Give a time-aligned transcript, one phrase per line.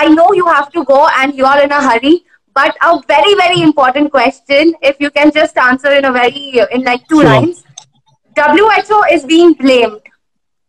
[0.00, 3.62] I know you have to go and you're in a hurry, but a very, very
[3.62, 7.30] important question, if you can just answer in a very, in like two Sure.
[7.30, 7.64] lines.
[8.36, 10.00] WHO is being blamed.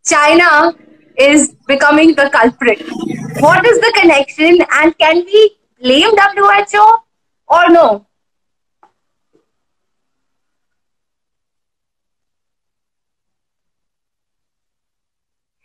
[0.04, 0.72] China
[1.16, 2.80] is becoming the culprit.
[3.46, 6.86] What is the connection and can we blame WHO
[7.48, 8.06] or no?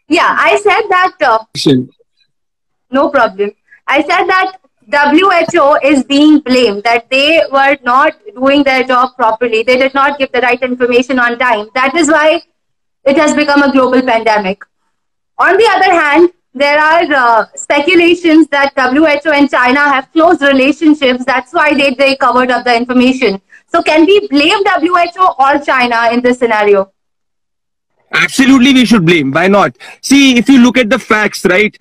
[0.08, 1.14] Yeah, I said that.
[1.22, 1.40] Uh,
[2.92, 3.52] no problem.
[3.88, 4.58] I said that
[4.88, 9.64] WHO is being blamed that they were not doing their job properly.
[9.64, 11.70] They did not give the right information on time.
[11.74, 12.44] That is why
[13.04, 14.64] it has become a global pandemic.
[15.38, 21.26] On the other hand, there are uh, speculations that WHO and China have close relationships.
[21.26, 23.42] That's why they, they covered up the information.
[23.68, 26.92] So, can we blame WHO or China in this scenario?
[28.14, 29.32] Absolutely, we should blame.
[29.32, 29.76] Why not?
[30.02, 31.78] See, if you look at the facts, right?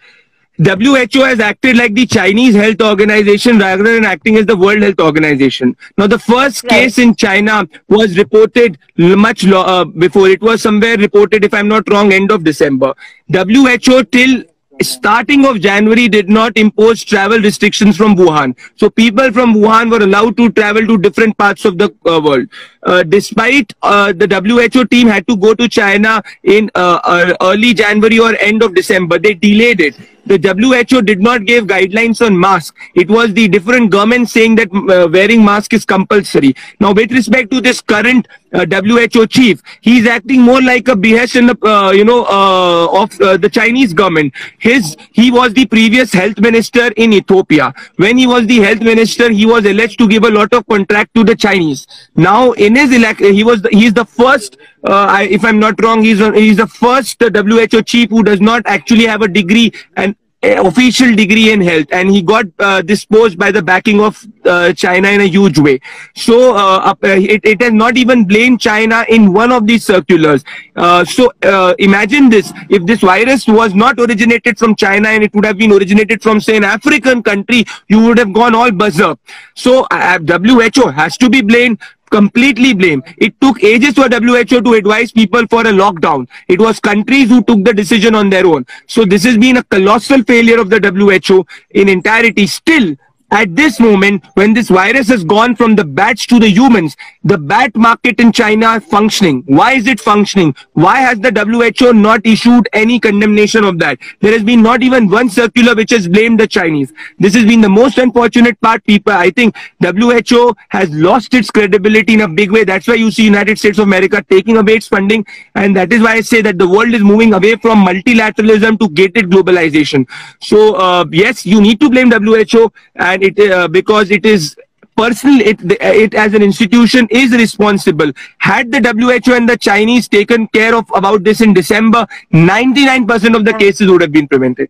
[0.58, 5.00] WHO has acted like the Chinese Health Organization rather than acting as the World Health
[5.00, 5.76] Organization.
[5.98, 6.70] Now, the first Right.
[6.70, 10.28] case in China was reported much uh, before.
[10.28, 12.94] It was somewhere reported, if I'm not wrong, end of December.
[13.32, 14.44] WHO till
[14.82, 18.56] starting of January did not impose travel restrictions from Wuhan.
[18.76, 22.48] So people from Wuhan were allowed to travel to different parts of the uh, world.
[22.82, 27.72] Uh, despite uh, the WHO team had to go to China in uh, uh, early
[27.74, 29.96] January or end of December, they delayed it.
[30.26, 32.76] The WHO did not give guidelines on mask.
[32.94, 36.54] It was the different governments saying that uh, wearing mask is compulsory.
[36.80, 41.36] Now, with respect to this current uh, WHO chief, he's acting more like a behest
[41.36, 44.32] in the uh, you know uh, of uh, the Chinese government.
[44.58, 47.74] His he was the previous health minister in Ethiopia.
[47.96, 51.14] When he was the health minister, he was alleged to give a lot of contract
[51.14, 51.86] to the Chinese.
[52.16, 54.56] Now, in his elect, he was the, he's the first.
[54.84, 58.62] Uh, I, if I'm not wrong, he's he's the first WHO chief who does not
[58.66, 63.50] actually have a degree and official degree in health and he got uh, disposed by
[63.50, 65.80] the backing of uh, China in a huge way.
[66.14, 70.44] So uh, uh, it, it has not even blamed China in one of these circulars.
[70.76, 71.32] Uh, so
[71.78, 75.72] imagine this, if this virus was not originated from China and it would have been
[75.72, 79.18] originated from say an African country, you would have gone all berserk.
[79.54, 81.78] So WHO has to be blamed
[82.14, 83.02] completely blame.
[83.18, 86.28] It took ages for WHO to advise people for a lockdown.
[86.48, 88.66] It was countries who took the decision on their own.
[88.86, 92.46] So this has been a colossal failure of the WHO in entirety.
[92.46, 92.94] Still,
[93.34, 97.36] at this moment, when this virus has gone from the bats to the humans, the
[97.36, 99.42] bat market in China is functioning.
[99.46, 100.54] Why is it functioning?
[100.74, 103.98] Why has the WHO not issued any condemnation of that?
[104.20, 106.92] There has been not even one circular which has blamed the Chinese.
[107.18, 109.12] This has been the most unfortunate part, people.
[109.12, 112.62] I think WHO has lost its credibility in a big way.
[112.62, 115.26] That's why you see United States of America taking away its funding.
[115.56, 118.88] And that is why I say that the world is moving away from multilateralism to
[118.90, 120.06] gated globalization.
[120.40, 124.56] So, uh, yes, you need to blame WHO and it, uh, because it is
[124.96, 128.12] personal it, it as an institution is responsible.
[128.38, 128.80] Had the
[129.24, 133.90] who and the chinese taken care of about this in december 99% of the cases
[133.90, 134.68] would have been prevented.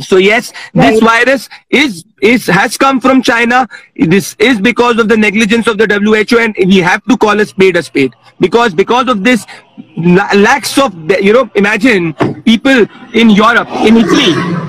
[0.00, 3.68] So yes this virus is is has come from china.
[3.94, 7.46] This is because of the negligence of the who and we have to call a
[7.46, 8.14] spade a spade.
[8.40, 9.46] Because because of this
[9.96, 12.12] la- lacks of you know imagine
[12.42, 14.63] people in europe in italy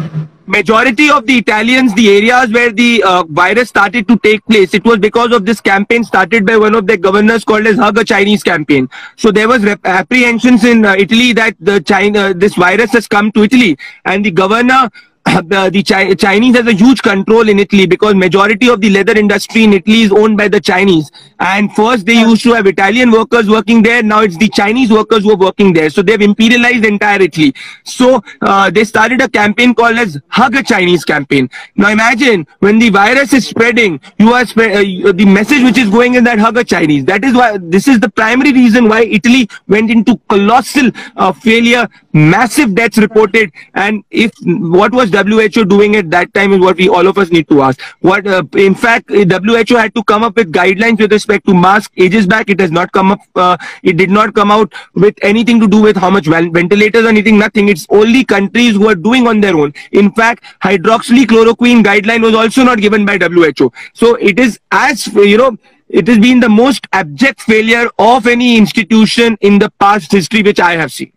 [0.47, 4.85] majority of the Italians, the areas where the uh, virus started to take place, it
[4.85, 8.03] was because of this campaign started by one of their governors called as Hug a
[8.03, 8.89] Chinese campaign.
[9.17, 13.43] So there was apprehensions in uh, Italy that the China, this virus has come to
[13.43, 14.89] Italy, and the governor.
[15.25, 19.17] The, the Chi- Chinese has a huge control in Italy because majority of the leather
[19.17, 21.11] industry in Italy is owned by the Chinese.
[21.39, 24.01] And first they used to have Italian workers working there.
[24.01, 25.89] Now it's the Chinese workers who are working there.
[25.89, 27.53] So they've imperialized entire Italy.
[27.83, 31.49] So uh, they started a campaign called as Hug a Chinese campaign.
[31.75, 35.89] Now imagine when the virus is spreading, you are spread, uh, the message which is
[35.89, 37.03] going in that Hug a Chinese.
[37.03, 41.89] That is why this is the primary reason why Italy went into colossal uh, failure,
[42.15, 43.51] massive deaths reported.
[43.73, 47.29] And if what was WHO doing at that time is what we all of us
[47.29, 47.79] need to ask.
[47.99, 51.91] What uh, in fact WHO had to come up with guidelines with respect to mask
[51.97, 52.49] ages back.
[52.49, 53.19] It has not come up.
[53.35, 57.09] Uh, it did not come out with anything to do with how much ventilators or
[57.09, 57.37] anything.
[57.37, 57.67] Nothing.
[57.69, 59.73] It's only countries who are doing on their own.
[59.91, 63.71] In fact, hydroxychloroquine guideline was also not given by WHO.
[63.93, 65.57] So it is as you know.
[65.87, 70.59] It has been the most abject failure of any institution in the past history which
[70.59, 71.14] I have seen.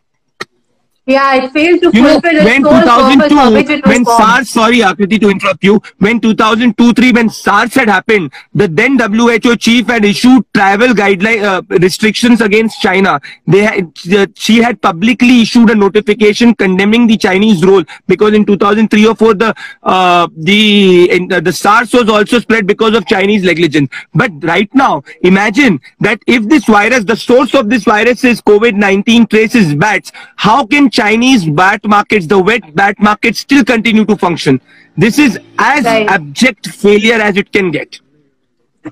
[1.09, 4.23] Yeah, it failed to you fulfill know, its sole purpose for which when formed.
[4.23, 9.57] SARS, sorry Akriti to interrupt you, when 2002-3 when SARS had happened, the then WHO
[9.57, 13.19] chief had issued travel guideline uh, restrictions against China.
[13.47, 18.45] They had, uh, she had publicly issued a notification condemning the Chinese role because in
[18.45, 23.07] 2003 or 4 the uh, the in, uh, the SARS was also spread because of
[23.07, 23.89] Chinese negligence.
[24.13, 29.31] But right now, imagine that if this virus, the source of this virus is COVID-19
[29.31, 34.61] traces bats, how can Chinese bat markets, the wet bat markets still continue to function.
[34.97, 36.09] This is as right.
[36.09, 38.01] abject failure as it can get.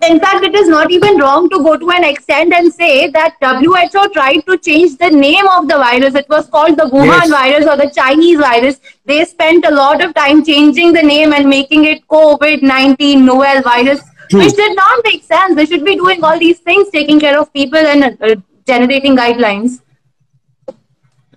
[0.03, 3.37] In fact, it is not even wrong to go to an extent and say that
[3.41, 6.15] WHO tried to change the name of the virus.
[6.15, 7.31] It was called the Wuhan yes.
[7.31, 8.81] virus or the Chinese virus.
[9.05, 14.03] They spent a lot of time changing the name and making it COVID-19 novel virus,
[14.29, 14.41] True.
[14.41, 15.57] which did not make sense.
[15.57, 18.37] They should be doing all these things, taking care of people and uh,
[18.67, 19.81] generating guidelines.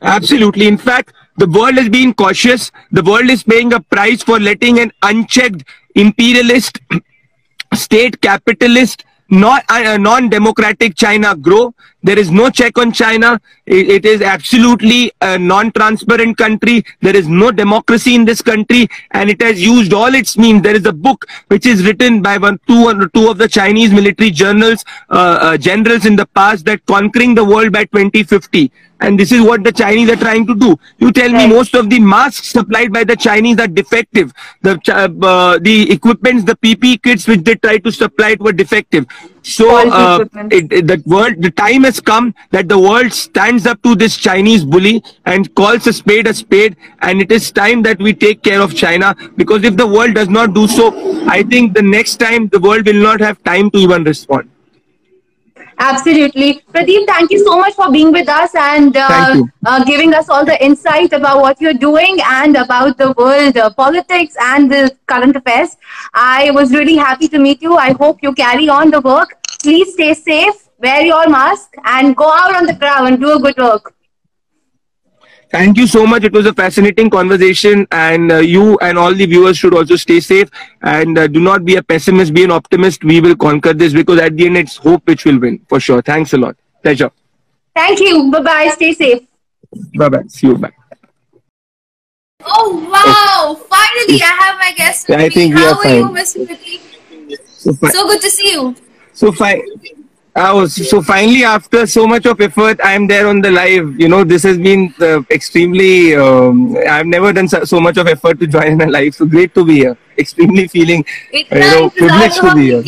[0.01, 0.67] Absolutely.
[0.67, 2.71] In fact, the world is being cautious.
[2.91, 5.63] The world is paying a price for letting an unchecked
[5.95, 6.79] imperialist,
[7.73, 11.73] state capitalist, not uh, non-democratic China grow.
[12.01, 13.39] There is no check on China.
[13.65, 16.83] it, it is absolutely a non-transparent country.
[17.01, 20.63] There is no democracy in this country, and it has used all its means.
[20.63, 24.31] There is a book which is written by one, two, two of the Chinese military
[24.31, 28.71] journals, uh, uh, generals in the past, that conquering the world by 2050
[29.01, 30.77] and this is what the Chinese are trying to do.
[30.97, 34.33] You tell me most of the masks supplied by the Chinese are defective.
[34.61, 39.05] The uh, the equipments, the PP kits which they try to supply it were defective.
[39.41, 43.81] So uh, it, it, the world, the time has come that the world stands up
[43.83, 46.75] to this Chinese bully and calls a spade a spade.
[46.99, 50.29] And it is time that we take care of China because if the world does
[50.29, 50.93] not do so,
[51.27, 54.49] I think the next time the world will not have time to even respond.
[55.79, 56.61] Absolutely.
[56.73, 60.43] Pradeep, thank you so much for being with us and uh, uh, giving us all
[60.43, 65.37] the insight about what you're doing and about the world uh, politics and the current
[65.37, 65.77] affairs.
[66.13, 67.77] I was really happy to meet you.
[67.77, 69.37] I hope you carry on the work.
[69.61, 73.39] Please stay safe, wear your mask, and go out on the ground and do a
[73.39, 73.93] good work.
[75.51, 76.23] Thank you so much.
[76.23, 80.19] It was a fascinating conversation, and uh, you and all the viewers should also stay
[80.19, 80.49] safe
[80.83, 83.03] and uh, do not be a pessimist, be an optimist.
[83.03, 86.03] We will conquer this because at the end, it's hope which will win for sure.
[86.03, 86.55] Thanks a lot.
[86.83, 87.11] Pleasure.
[87.75, 88.29] Thank you.
[88.31, 88.71] Bye bye.
[88.75, 89.27] Stay safe.
[89.97, 90.23] Bye bye.
[90.27, 90.55] See you.
[90.55, 90.71] Bye.
[92.45, 93.55] Oh wow!
[93.55, 95.09] Finally, I have my guest.
[95.09, 95.59] I think me.
[95.59, 97.37] we How are, are you, Mr.
[97.47, 98.75] So, so good to see you.
[99.13, 99.61] So fine.
[100.35, 103.99] I was so finally after so much of effort, I'm there on the live.
[103.99, 106.15] You know, this has been uh, extremely.
[106.15, 109.15] Um, I've never done so, so, much of effort to join in a live.
[109.15, 109.97] So great to be here.
[110.17, 111.03] Extremely feeling,
[111.33, 112.83] you know, privileged to be here.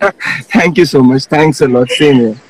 [0.52, 1.24] Thank you so much.
[1.24, 1.88] Thanks a lot.
[1.90, 2.40] Same here.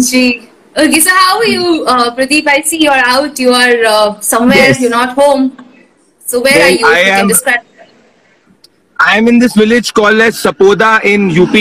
[0.00, 0.50] Gee.
[0.76, 2.46] Okay, so how are you, uh, Pradeep?
[2.46, 3.38] I see you're out.
[3.38, 4.56] You are uh, somewhere.
[4.56, 4.80] Yes.
[4.80, 5.56] You're not home.
[6.26, 6.86] So where well, are you?
[6.86, 7.64] I you am, describe
[8.98, 11.56] I'm in this village called as Sapoda in UP.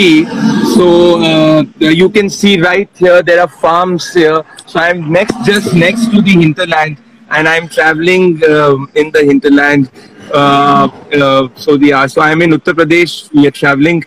[0.76, 4.44] So uh, you can see right here there are farms here.
[4.66, 6.98] So I'm next, just next to the hinterland,
[7.30, 9.90] and I'm traveling uh, in the hinterland.
[10.34, 13.32] Uh, uh, so the uh, so I'm in Uttar Pradesh.
[13.34, 14.04] We are traveling,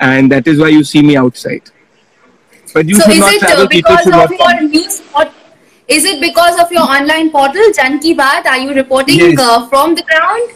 [0.00, 1.62] and that is why you see me outside.
[2.74, 3.68] But you so should not travel.
[3.68, 4.62] People should not.
[4.62, 5.02] News,
[5.88, 8.46] is it because of your online portal, Jan Ki Baat?
[8.46, 9.38] Are you reporting yes.
[9.38, 10.50] Uh, from the ground?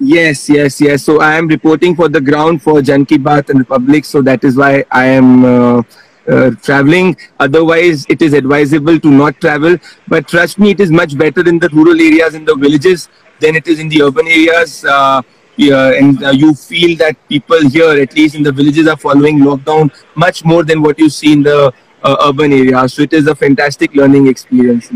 [0.00, 1.02] Yes, yes, yes.
[1.02, 4.04] So I am reporting for the ground for Jan Ki Baat and Republic.
[4.04, 5.82] So that is why I am uh,
[6.28, 7.16] uh, traveling.
[7.40, 9.76] Otherwise, it is advisable to not travel.
[10.06, 13.08] But trust me, it is much better in the rural areas, in the villages,
[13.40, 14.84] than it is in the urban areas.
[14.84, 15.22] Uh,
[15.56, 19.40] yeah, and uh, you feel that people here, at least in the villages, are following
[19.40, 21.72] lockdown much more than what you see in the
[22.04, 22.94] uh, urban areas.
[22.94, 24.92] So it is a fantastic learning experience.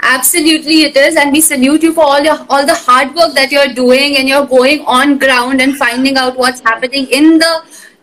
[0.00, 3.50] Absolutely, it is, and we salute you for all your all the hard work that
[3.50, 7.62] you're doing, and you're going on ground and finding out what's happening in the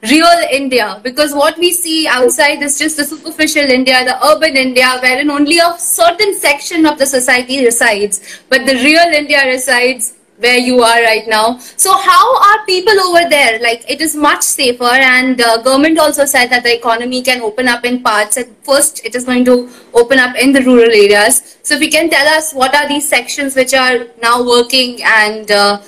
[0.09, 0.99] real India.
[1.03, 5.59] Because what we see outside is just the superficial India, the urban India, wherein only
[5.59, 11.01] a certain section of the society resides, but the real India resides where you are
[11.03, 11.57] right now.
[11.77, 13.59] So how are people over there?
[13.59, 17.67] Like it is much safer and uh, government also said that the economy can open
[17.67, 18.37] up in parts.
[18.37, 21.57] At first it is going to open up in the rural areas.
[21.63, 25.49] So if you can tell us what are these sections which are now working and
[25.51, 25.81] uh,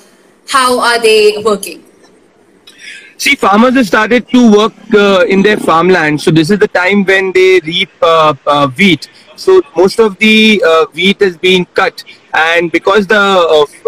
[0.48, 1.84] how are they working?
[3.18, 6.20] See, farmers have started to work uh, in their farmland.
[6.20, 9.10] So this is the time when they reap uh, uh, wheat.
[9.34, 12.04] So most of the uh, wheat is being cut
[12.40, 13.22] and because the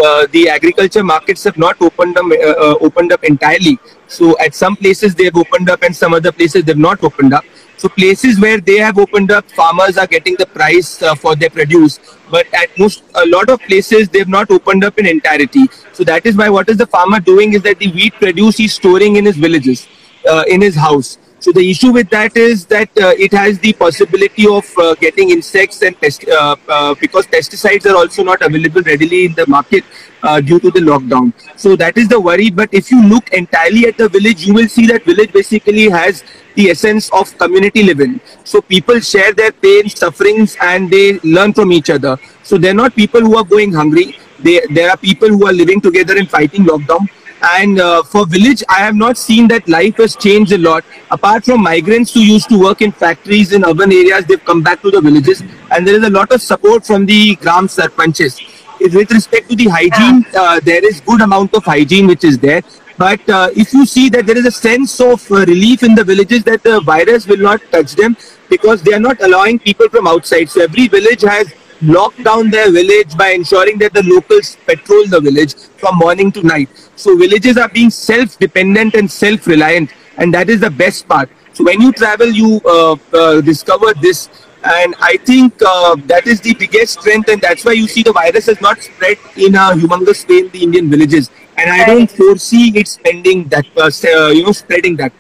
[0.07, 4.55] uh, the agriculture markets have not opened up uh, uh, opened up entirely so at
[4.55, 7.45] some places they have opened up and some other places they've not opened up
[7.81, 11.49] So places where they have opened up, farmers are getting the price uh, for their
[11.49, 11.95] produce.
[12.35, 15.65] But at most, a lot of places, they've not opened up in entirety.
[15.95, 18.75] So that is why what is the farmer doing is that the wheat produce he's
[18.75, 19.89] storing in his villages,
[20.29, 21.17] uh, in his house.
[21.41, 25.31] So the issue with that is that uh, it has the possibility of uh, getting
[25.31, 29.83] insects and pest, uh, uh, because pesticides are also not available readily in the market
[30.23, 31.33] uh, due to the lockdown.
[31.57, 32.51] So that is the worry.
[32.51, 36.23] But if you look entirely at the village, you will see that village basically has
[36.57, 38.21] the essence of community living.
[38.45, 42.19] So people share their pain, sufferings, and they learn from each other.
[42.43, 44.19] So they're not people who are going hungry.
[44.41, 47.09] They, there are people who are living together and fighting lockdown.
[47.43, 50.85] And uh, for village, I have not seen that life has changed a lot.
[51.11, 54.83] Apart from migrants who used to work in factories in urban areas, they've come back
[54.83, 55.43] to the villages.
[55.71, 58.41] And there is a lot of support from the Gram Sarpanches.
[58.81, 62.63] With respect to the hygiene, uh, there is good amount of hygiene which is there.
[62.97, 66.05] But uh, if you see that there is a sense of uh, relief in the
[66.05, 68.17] villages that the virus will not touch them
[68.51, 70.51] because they are not allowing people from outside.
[70.51, 71.51] So every village has
[71.83, 76.43] locked down their village by ensuring that the locals patrol the village from morning to
[76.43, 76.69] night.
[76.97, 81.31] So villages are being self-dependent and self-reliant, and that is the best part.
[81.53, 84.29] So when you travel, you uh, uh, discover this,
[84.63, 88.13] and I think uh, that is the biggest strength, and that's why you see the
[88.13, 92.11] virus has not spread in a humongous way in the Indian villages, and I don't
[92.11, 95.13] foresee it spending that, uh, you know, spreading that.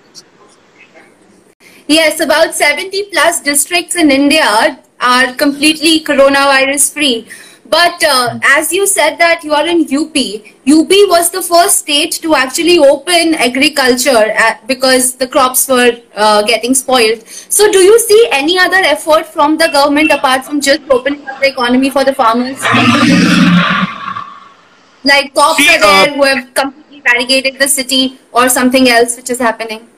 [1.87, 7.28] Yes, about 70 plus districts in India are completely coronavirus free.
[7.71, 10.16] But uh, as you said that you are in UP,
[10.66, 16.42] UP was the first state to actually open agriculture at, because the crops were uh,
[16.42, 17.23] getting spoiled.
[17.28, 21.40] So do you see any other effort from the government apart from just opening up
[21.40, 22.61] the economy for the farmers?
[25.04, 29.30] like cops are there uh, who have completely barricaded the city or something else which
[29.30, 29.89] is happening?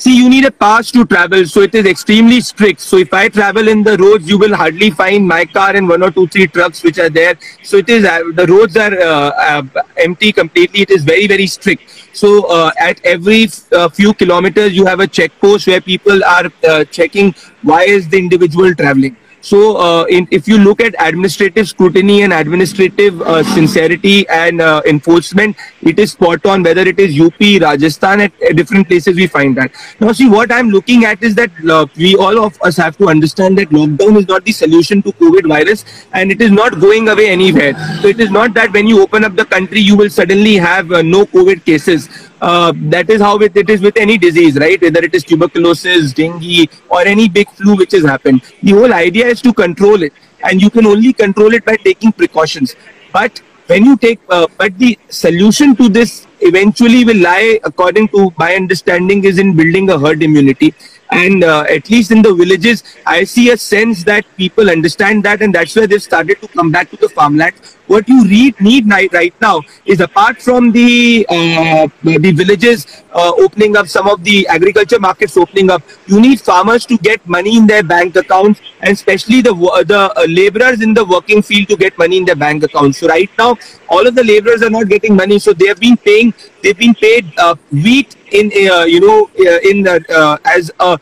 [0.00, 2.80] See, you need a pass to travel, so it is extremely strict.
[2.80, 6.04] So if I travel in the roads, you will hardly find my car and one
[6.04, 7.36] or two, three trucks which are there.
[7.64, 9.30] So it is uh, the roads are uh,
[9.74, 10.82] uh, empty completely.
[10.82, 11.90] It is very, very strict.
[12.12, 16.44] So uh, at every uh, few kilometers, you have a check post where people are
[16.68, 19.16] uh, checking why is the individual traveling.
[19.40, 24.82] So, uh, in, if you look at administrative scrutiny and administrative uh, sincerity and uh,
[24.86, 26.62] enforcement, it is spot on.
[26.62, 29.70] Whether it is UP, Rajasthan, at, at different places, we find that.
[30.00, 33.08] Now, see, what I'm looking at is that uh, we all of us have to
[33.08, 37.08] understand that lockdown is not the solution to COVID virus, and it is not going
[37.08, 37.74] away anywhere.
[38.02, 40.90] So, it is not that when you open up the country, you will suddenly have
[40.90, 42.08] uh, no COVID cases.
[42.40, 44.80] Uh, that is how it, is with any disease, right?
[44.80, 48.42] Whether it is tuberculosis, dengue, or any big flu which has happened.
[48.62, 50.12] The whole idea is to control it,
[50.44, 52.76] and you can only control it by taking precautions.
[53.12, 58.32] But when you take, uh, but the solution to this eventually will lie, according to
[58.38, 60.74] my understanding, is in building a herd immunity.
[61.10, 65.42] And uh, at least in the villages, I see a sense that people understand that,
[65.42, 67.54] and that's where they've started to come back to the farmland.
[67.88, 68.22] What you
[68.60, 74.22] need right now is apart from the uh, the villages uh, opening up, some of
[74.22, 78.60] the agriculture markets opening up, you need farmers to get money in their bank accounts,
[78.80, 79.54] and especially the
[79.86, 82.98] the uh, laborers in the working field to get money in their bank accounts.
[82.98, 83.56] So right now,
[83.88, 86.34] all of the laborers are not getting money, so they have been paying.
[86.62, 91.00] They've been paid uh, wheat in uh, you know uh, in as a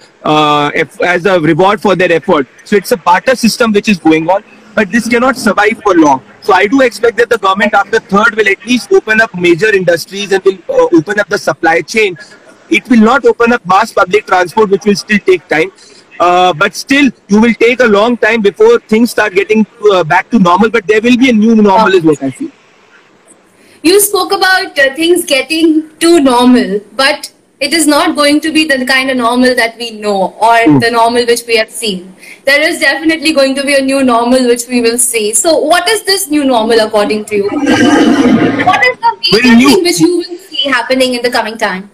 [1.02, 2.46] as a reward for their effort.
[2.64, 4.44] So it's a barter system which is going on,
[4.76, 6.22] but this cannot survive for long.
[6.46, 9.70] So I do expect that the government after third will at least open up major
[9.74, 12.16] industries and will uh, open up the supply chain.
[12.70, 15.72] It will not open up mass public transport, which will still take time.
[16.20, 19.66] Uh, but still, you will take a long time before things start getting
[20.06, 20.70] back to normal.
[20.70, 22.52] But there will be a new normal, is what I feel
[23.86, 28.64] you spoke about uh, things getting too normal, but it is not going to be
[28.66, 30.80] the kind of normal that we know or mm.
[30.80, 32.14] the normal which we have seen.
[32.44, 35.32] There is definitely going to be a new normal which we will see.
[35.32, 37.48] So, what is this new normal according to you?
[37.48, 41.90] what is the major thing which you will see happening in the coming time?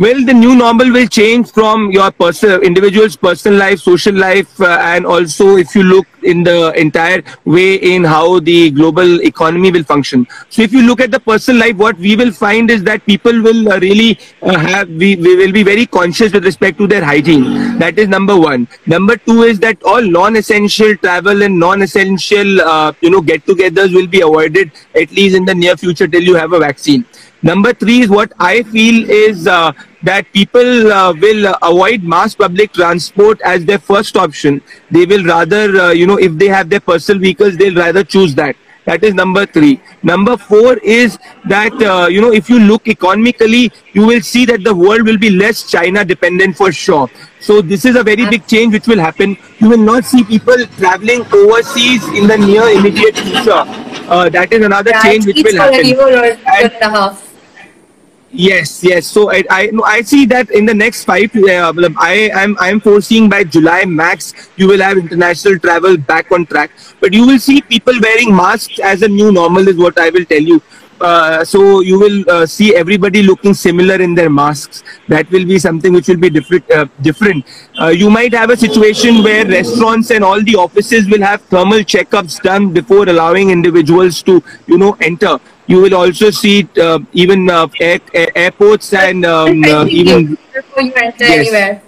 [0.00, 4.78] Well, the new normal will change from your personal, individual's personal life, social life, uh,
[4.80, 9.82] and also if you look in the entire way in how the global economy will
[9.82, 10.24] function.
[10.50, 13.42] So if you look at the personal life, what we will find is that people
[13.42, 17.04] will uh, really uh, have, we, we will be very conscious with respect to their
[17.04, 17.76] hygiene.
[17.80, 18.68] That is number one.
[18.86, 24.20] Number two is that all non-essential travel and non-essential, uh, you know, get-togethers will be
[24.20, 27.04] avoided at least in the near future till you have a vaccine.
[27.42, 32.72] Number three is what I feel is uh, that people uh, will avoid mass public
[32.72, 34.60] transport as their first option.
[34.90, 38.34] They will rather, uh, you know, if they have their personal vehicles, they'll rather choose
[38.34, 38.56] that
[38.88, 39.72] That is number three.
[40.02, 41.16] Number four is
[41.52, 45.18] that, uh, you know, if you look economically, you will see that the world will
[45.24, 47.10] be less China dependent for sure.
[47.48, 49.36] So this is a very big change which will happen.
[49.58, 53.60] You will not see people traveling overseas in the near immediate future.
[54.08, 55.84] Uh, that is another Yeah, change which will happen.
[55.92, 57.27] year or year And- and a half.
[58.30, 59.06] Yes, yes.
[59.06, 62.68] So I, I, no, I see that in the next five, uh, I am, I
[62.68, 66.70] am foreseeing by July max, you will have international travel back on track.
[67.00, 70.26] But you will see people wearing masks as a new normal, is what I will
[70.26, 70.60] tell you.
[71.00, 74.82] Uh, so you will uh, see everybody looking similar in their masks.
[75.06, 76.70] That will be something which will be different.
[76.70, 77.46] Uh, different.
[77.80, 81.78] Uh, you might have a situation where restaurants and all the offices will have thermal
[81.78, 87.48] checkups done before allowing individuals to, you know, enter you will also see uh, even
[87.50, 91.38] uh, air, air, airports and um, uh, even before you enter Yes.
[91.48, 91.82] anywhere.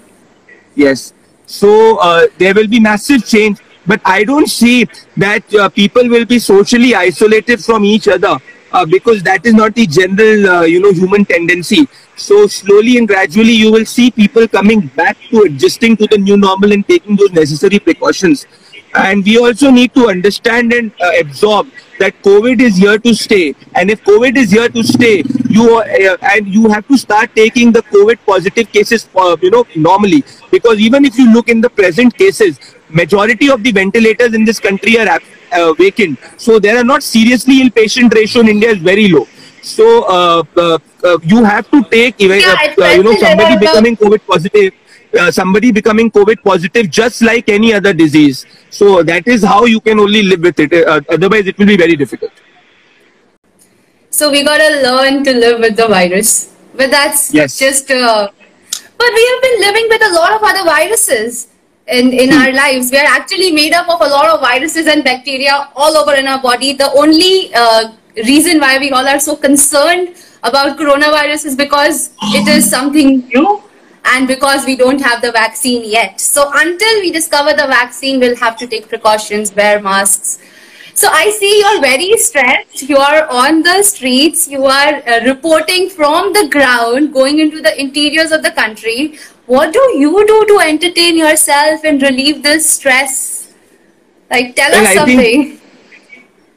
[0.75, 1.12] yes
[1.46, 6.25] so uh, there will be massive change but i don't see that uh, people will
[6.25, 8.37] be socially isolated from each other
[8.72, 13.08] uh, because that is not the general uh, you know human tendency so slowly and
[13.08, 17.16] gradually you will see people coming back to adjusting to the new normal and taking
[17.16, 18.46] those necessary precautions
[18.94, 21.68] and we also need to understand and uh, absorb
[21.99, 23.54] that covid is here to stay.
[23.75, 27.35] And if covid is here to stay you are, uh, and you have to start
[27.35, 30.25] taking the covid positive cases uh, you know normally.
[30.50, 34.59] Because even if you look in the present cases majority of the ventilators in this
[34.59, 35.20] country are
[35.52, 36.18] uh, vacant.
[36.37, 39.26] So there are not seriously ill patient ratio in india is very low.
[39.62, 43.59] So uh, uh, uh, you have to take even Yeah, uh, uh, you know somebody
[43.59, 44.73] becoming covid positive
[45.19, 49.81] uh, somebody becoming covid positive just like any other disease so that is how you
[49.81, 52.33] can only live with it uh, otherwise it will be very difficult
[54.11, 56.50] So we gotta learn to live with the virus.
[56.75, 57.59] But that's Yes.
[57.59, 57.90] just.
[57.90, 58.29] Uh,
[58.99, 61.49] but we have been living with a lot of other viruses
[61.87, 62.40] in in Hmm.
[62.40, 62.90] our lives.
[62.90, 66.26] We are actually made up of a lot of viruses and bacteria all over in
[66.26, 66.73] our body.
[66.83, 67.90] The only uh,
[68.31, 73.47] reason why we all are so concerned about coronavirus is because it is something new
[74.04, 76.21] and because we don't have the vaccine yet.
[76.21, 80.38] So until we discover the vaccine, we'll have to take precautions, wear masks.
[80.95, 82.83] So I see you're very stressed.
[82.83, 84.49] You are on the streets.
[84.49, 89.19] You are uh, reporting from the ground, going into the interiors of the country.
[89.47, 93.52] What do you do to entertain yourself and relieve this stress?
[94.30, 95.60] Like, tell Well, us I think- something.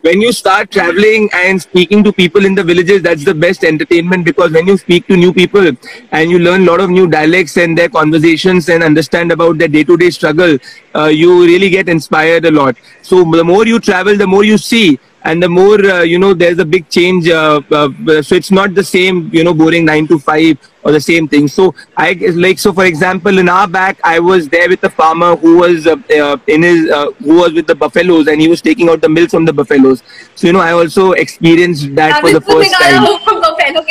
[0.03, 4.25] When you start traveling and speaking to people in the villages, that's the best entertainment
[4.25, 5.71] because when you speak to new people
[6.11, 9.69] and you learn a lot of new dialects and their conversations and understand about their
[9.69, 10.57] day to day struggle,
[10.93, 12.75] uh, you really get inspired a lot.
[13.01, 14.99] So the more you travel, the more you see.
[15.25, 17.29] And the more, uh, you know, there's a big change.
[17.29, 20.99] Uh, uh, so it's not the same, you know, boring nine to five or the
[20.99, 21.47] same thing.
[21.47, 25.35] So I like, so for example, in our back, I was there with a farmer
[25.37, 28.61] who was uh, uh, in his, uh, who was with the buffaloes and he was
[28.61, 30.03] taking out the milk from the buffaloes.
[30.35, 33.03] So, you know, I also experienced that for the first time.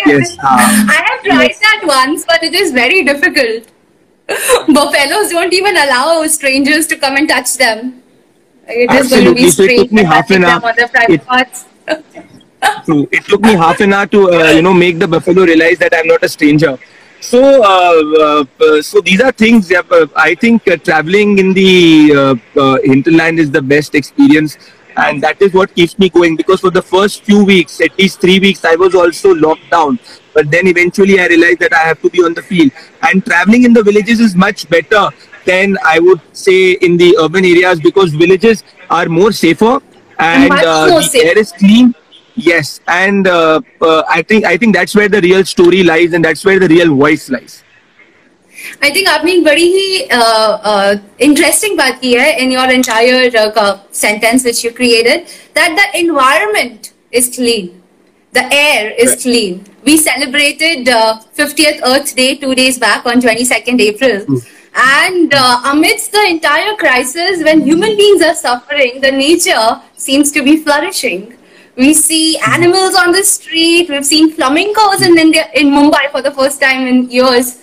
[0.06, 3.68] Yes, I have tried that once, but it is very difficult.
[4.68, 8.01] Buffaloes don't even allow strangers to come and touch them.
[8.68, 9.50] It is going to be Absolutely.
[9.50, 10.60] So it took me half an hour.
[10.60, 11.64] private It- parts.
[12.84, 13.08] True.
[13.10, 15.92] It took me half an hour to, uh, you know, make the buffalo realize that
[15.94, 16.78] I'm not a stranger.
[17.20, 19.70] So, uh, uh, so these are things.
[19.72, 22.12] Uh, I think uh, traveling in the
[22.56, 24.58] uh, uh, hinterland is the best experience,
[24.96, 26.36] and that is what keeps me going.
[26.36, 29.98] Because for the first few weeks, at least three weeks, I was also locked down.
[30.34, 32.72] But then eventually, I realized that I have to be on the field,
[33.02, 35.08] and traveling in the villages is much better
[35.45, 39.79] than I would say in the urban areas because villages are more safer
[40.19, 41.23] and Much uh, more the safe.
[41.25, 41.93] air is clean
[42.35, 46.23] yes and uh, uh, i think i think that's where the real story lies and
[46.23, 47.63] that's where the real voice lies
[48.81, 50.95] I think आपने एक बड़ी ही uh,
[51.27, 56.91] interesting बात की है in your entire uh, sentence which you created that the environment
[57.11, 57.67] is clean,
[58.33, 59.21] the air is Right.
[59.25, 59.63] clean.
[59.85, 64.25] We celebrated uh, 50th Earth Day two days back on 22nd April.
[64.74, 70.42] And uh, amidst the entire crisis, when human beings are suffering, the nature seems to
[70.42, 71.36] be flourishing.
[71.76, 73.88] We see animals on the street.
[73.88, 77.60] We've seen flamingos in India, in Mumbai for the first time in years.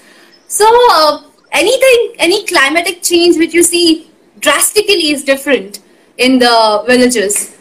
[0.47, 5.79] So, uh, anything, any climatic change which you see drastically is different
[6.17, 7.55] in the villages.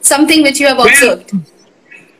[0.00, 1.32] Something which you have observed.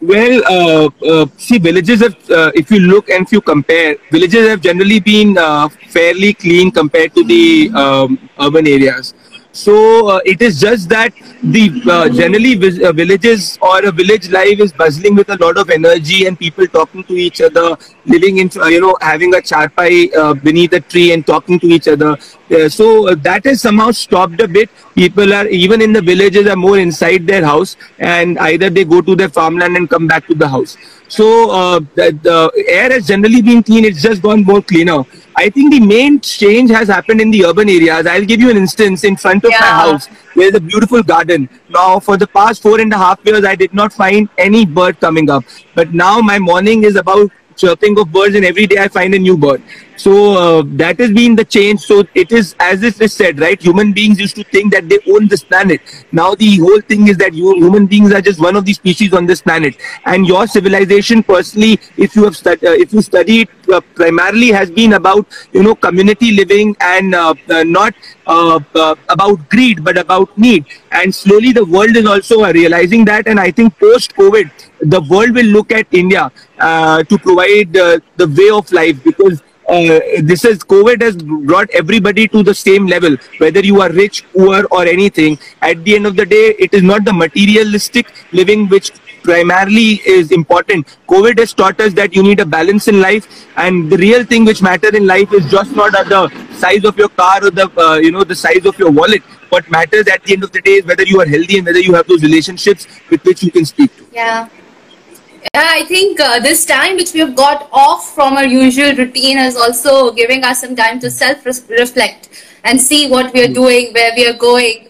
[0.01, 4.49] Well uh, uh, see villages have uh, if you look and if you compare villages
[4.49, 9.15] have generally been uh, fairly clean compared to the um, urban areas
[9.53, 14.61] So uh, it is just that the uh, generally uh, villages or a village life
[14.61, 18.51] is bustling with a lot of energy and people talking to each other, living in
[18.57, 22.17] uh, you know having a charpai uh, beneath a tree and talking to each other.
[22.51, 24.71] Uh, so that has somehow stopped a bit.
[24.95, 29.01] People are even in the villages are more inside their house and either they go
[29.01, 30.77] to their farmland and come back to the house.
[31.11, 33.85] So uh, the, the, air has generally been clean.
[33.85, 35.03] It's just gone more cleaner.
[35.37, 38.07] I think the main change has happened in the urban areas.
[38.07, 39.03] I'll give you an instance.
[39.03, 39.59] In front of yeah.
[39.61, 41.49] my house, there's a beautiful garden.
[41.68, 45.01] Now, for the past four and a half years, I did not find any bird
[45.01, 45.42] coming up.
[45.75, 47.29] But now my morning is about
[47.61, 49.62] chirping of birds, and every day I find a new bird.
[49.96, 51.81] So uh, that has been the change.
[51.81, 53.61] So it is, as if it is said, right?
[53.62, 55.83] Human beings used to think that they own this planet.
[56.11, 59.12] Now the whole thing is that you, human beings are just one of the species
[59.12, 59.77] on this planet.
[60.07, 64.49] And your civilization, personally, if you have stud- uh, if you study it, uh, primarily
[64.49, 67.94] has been about you know community living and uh, uh, not
[68.27, 68.59] uh,
[69.09, 70.64] about greed, but about need.
[70.92, 73.27] And slowly the world is also realizing that.
[73.27, 74.51] And I think post COVID,
[74.83, 80.45] the world will look at India to provide the way of life because uh, this
[80.45, 84.85] is COVID has brought everybody to the same level, whether you are rich, poor, or
[84.85, 85.38] anything.
[85.62, 88.90] At the end of the day, it is not the materialistic living which
[89.23, 90.99] primarily is important.
[91.09, 94.45] COVID has taught us that you need a balance in life, and the real thing
[94.45, 97.97] which matters in life is just not the size of your car or the uh,
[97.97, 99.23] you know the size of your wallet.
[99.51, 101.81] What matters at the end of the day is whether you are healthy and whether
[101.81, 104.07] you have those relationships with which you can speak to.
[104.12, 104.49] Yeah.
[105.55, 109.57] I think uh, this time which we have got off from our usual routine is
[109.57, 112.29] also giving us some time to self-reflect
[112.64, 114.88] and see what we are doing, where we are going.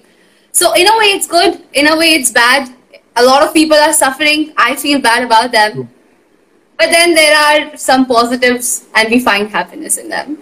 [0.52, 2.74] So in a way it's good, in a way it's bad.
[3.16, 4.52] A lot of people are suffering.
[4.56, 5.88] I feel bad about them.
[6.78, 10.38] But then there are some positives and we find happiness in them.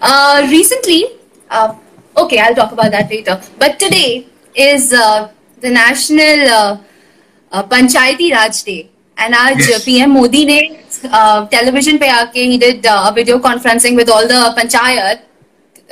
[0.00, 1.06] Uh, recently,
[1.50, 1.76] uh,
[2.16, 3.40] okay, I'll talk about that later.
[3.58, 6.78] But today is uh, the National uh,
[7.50, 8.91] uh, Panchayati Raj Day.
[9.18, 9.52] And our.
[9.84, 14.54] PM Modi ne uh, television pe aake he did uh, video conferencing with all the
[14.58, 15.20] panchayat.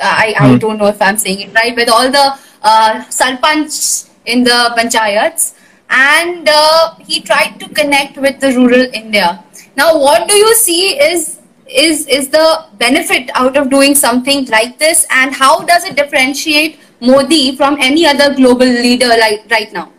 [0.02, 0.34] I.
[0.38, 0.58] I hmm.
[0.58, 1.74] don't know if I'm saying it right.
[1.74, 5.54] With all the uh, sarpanch in the panchayats,
[5.90, 9.44] and uh, he tried to connect with the rural India.
[9.76, 14.78] Now, what do you see is is is the benefit out of doing something like
[14.78, 19.90] this, and how does it differentiate Modi from any other global leader like right now?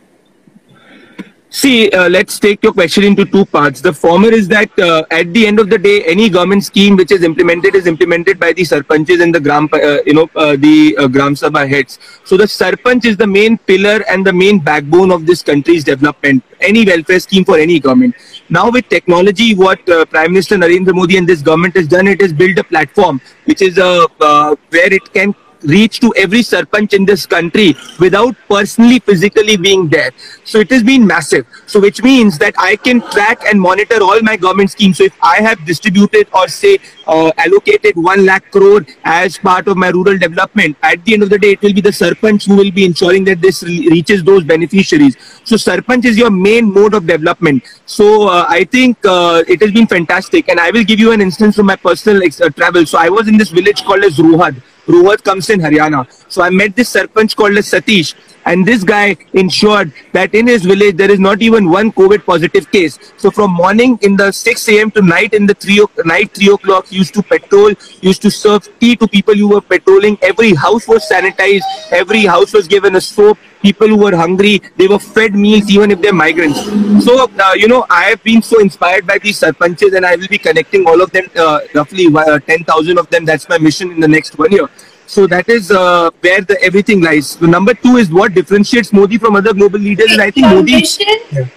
[1.54, 3.82] See, uh, let's take your question into two parts.
[3.82, 7.12] The former is that uh, at the end of the day, any government scheme which
[7.12, 10.96] is implemented is implemented by the sarpanches and the gram, uh, you know, uh, the
[10.98, 12.00] uh, gram sabha heads.
[12.24, 16.42] So the sarpanch is the main pillar and the main backbone of this country's development.
[16.62, 18.16] Any welfare scheme for any government.
[18.48, 22.22] Now with technology, what uh, Prime Minister Narendra Modi and this government has done, it
[22.22, 27.26] has built a platform which is where it can reach to every sarpanch in this
[27.26, 30.12] country without personally physically being there.
[30.44, 31.46] So it has been massive.
[31.66, 34.98] So which means that i can track and monitor all my government schemes.
[34.98, 39.78] So if i have distributed or say uh, allocated 1 lakh crore as part of
[39.78, 42.56] my rural development at the end of the day it will be the sarpanch who
[42.56, 45.18] will be ensuring that this re reaches those beneficiaries.
[45.44, 47.64] So sarpanch is your main mode of development.
[47.86, 50.50] So uh, i think uh, it has been fantastic.
[50.50, 52.86] And i will give you an instance from my personal uh, travel.
[52.86, 56.08] So i was in this village called as Rohad Rohad comes in Haryana.
[56.28, 58.16] So I met this Sarpanch called Satish.
[58.52, 62.70] And this guy ensured that in his village there is not even one COVID positive
[62.70, 63.00] case.
[63.16, 64.92] So from morning in the 6 a.m.
[64.92, 68.98] to night in the 3 night 3 o'clock used to patrol, used to serve tea
[68.98, 70.18] to people who were patrolling.
[70.22, 71.64] Every house was sanitized.
[71.92, 73.38] Every house was given a soap.
[73.62, 76.62] People who were hungry, they were fed meals even if they're migrants.
[77.06, 80.28] So, uh, you know, I have been so inspired by these sarpanches and I will
[80.28, 83.24] be connecting all of them, uh, roughly uh, 10,000 of them.
[83.24, 84.68] That's my mission in the next one year.
[85.12, 87.36] So that is uh, where the everything lies.
[87.36, 90.06] The number two is what differentiates Modi from other global leaders.
[90.08, 90.76] Wait, and I think Modi.
[90.76, 91.48] Mission, yeah.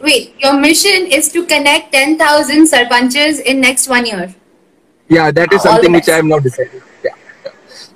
[0.00, 4.34] Wait, your mission is to connect 10,000 sarpanches in next one year.
[5.08, 6.82] Yeah, that is something which I have not decided.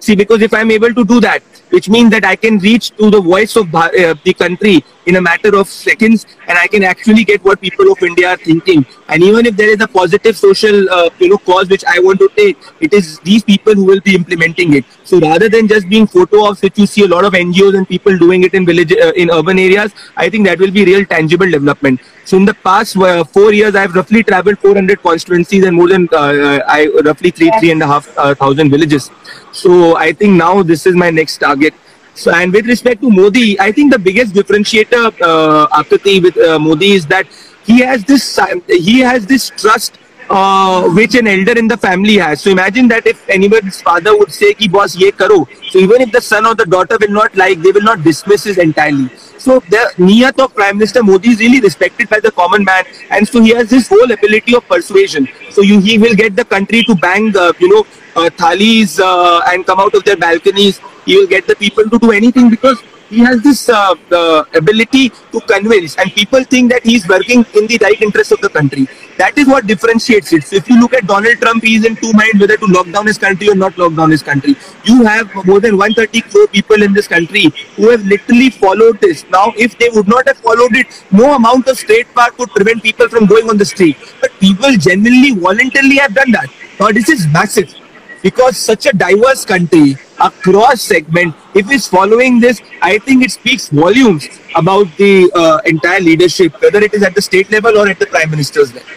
[0.01, 3.11] See, because if I'm able to do that, which means that I can reach to
[3.11, 7.23] the voice of uh, the country in a matter of seconds and I can actually
[7.25, 8.87] get what people of India are thinking.
[9.09, 12.19] And even if there is a positive social, uh, you know, cause which I want
[12.21, 14.85] to take, it is these people who will be implementing it.
[15.05, 17.87] So rather than just being photo ops, which you see a lot of NGOs and
[17.87, 21.05] people doing it in village, uh, in urban areas, I think that will be real
[21.05, 22.01] tangible development.
[22.31, 26.09] So in the past uh, four years, I've roughly traveled 400 constituencies and more than
[26.13, 28.05] uh, uh, I roughly three three and a half
[28.43, 29.11] thousand villages.
[29.51, 31.75] So I think now this is my next target.
[32.15, 36.61] So, and with respect to Modi, I think the biggest differentiator, uh, Akriti, with uh,
[36.61, 37.27] Modi is that
[37.65, 38.39] he has this
[38.69, 42.43] he has this trust uh, which an elder in the family has.
[42.43, 45.41] So imagine that if anybody's father would say, "Ki boss ye karo,"
[45.73, 48.47] so even if the son or the daughter will not like, they will not dismiss
[48.55, 49.11] it entirely.
[49.41, 53.27] So the niyat of Prime Minister Modi is really respected by the common man, and
[53.27, 55.29] so he has this whole ability of persuasion.
[55.51, 59.41] So you, he will get the country to bang, uh, you know, uh, thalis uh,
[59.49, 60.81] and come out of their balconies.
[61.07, 65.41] He will get the people to do anything because he has this uh, ability to
[65.41, 68.87] convince, and people think that he's working in the right interest of the country.
[69.19, 70.45] That is what differentiates it.
[70.45, 73.07] So if you look at Donald Trump, he's in two minds whether to lock down
[73.07, 74.55] his country or not lock down his country.
[74.85, 79.25] You have more than 130 crore people in this country who have literally followed this.
[79.29, 82.83] Now, if they would not have followed it, no amount of state power could prevent
[82.83, 83.97] people from going on the street.
[84.21, 86.49] But people genuinely, voluntarily have done that.
[86.79, 87.80] Now, this is massive
[88.23, 93.69] because such a diverse country across segment if it's following this i think it speaks
[93.69, 97.99] volumes about the uh, entire leadership whether it is at the state level or at
[97.99, 98.89] the prime minister's level.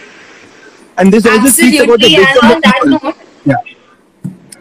[0.97, 3.13] And this also speaks about the wisdom of people.
[3.45, 3.55] yeah.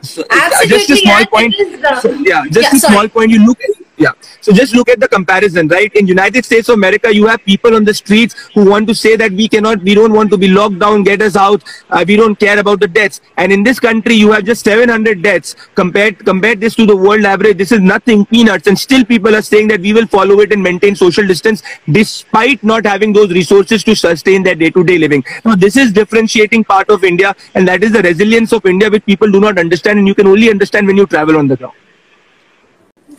[0.01, 1.55] So uh, just a small point.
[1.55, 2.93] uh, so, yeah just yeah, a sorry.
[2.95, 3.31] small point.
[3.31, 4.13] You look at yeah.
[4.41, 5.95] So just look at the comparison, right?
[5.95, 9.17] In United States of America, you have people on the streets who want to say
[9.17, 12.17] that we cannot, we don't want to be locked down, get us out, uh, we
[12.17, 13.21] don't care about the deaths.
[13.37, 15.57] And in this country, you have just 700 deaths.
[15.75, 18.67] Compared, compared this to the world average, this is nothing, peanuts.
[18.67, 22.65] And still people are saying that we will follow it and maintain social distance despite
[22.65, 25.23] not having those resources to sustain their day-to-day living.
[25.45, 29.05] Now, this is differentiating part of India and that is the resilience of India which
[29.05, 31.75] people do not understand and you can only understand when you travel on the ground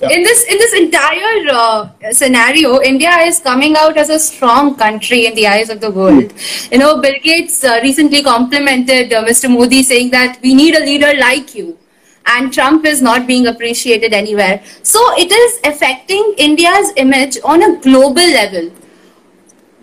[0.10, 5.26] in this in this entire uh, scenario india is coming out as a strong country
[5.28, 6.34] in the eyes of the world.
[6.72, 10.86] You know bill gates uh, recently complimented uh, mr modi saying that we need a
[10.86, 11.78] leader like you
[12.26, 14.63] and trump is not being appreciated anywhere.
[14.82, 18.72] So it is affecting india's image on a global level.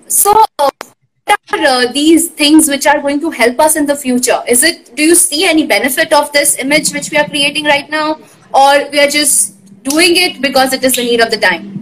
[0.09, 0.74] So what
[1.52, 4.42] are uh, these things which are going to help us in the future?
[4.48, 7.88] Is it do you see any benefit of this image which we are creating right
[7.88, 8.18] now?
[8.52, 9.60] Or we are just
[9.90, 11.76] doing it because it is the need of the time?